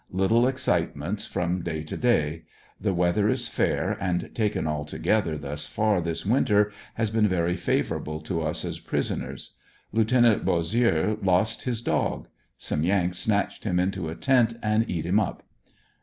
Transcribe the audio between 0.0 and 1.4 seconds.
Little excite ments